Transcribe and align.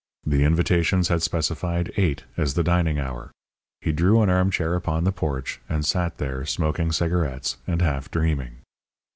The 0.25 0.43
invitations 0.43 1.09
had 1.09 1.21
specified 1.21 1.91
eight 1.95 2.23
as 2.35 2.55
the 2.55 2.63
dining 2.63 2.97
hour. 2.97 3.29
He 3.81 3.91
drew 3.91 4.23
an 4.23 4.31
armchair 4.31 4.73
upon 4.73 5.03
the 5.03 5.11
porch, 5.11 5.61
and 5.69 5.85
sat 5.85 6.17
there, 6.17 6.43
smoking 6.43 6.91
cigarettes 6.91 7.57
and 7.67 7.83
half 7.83 8.09
dreaming. 8.09 8.61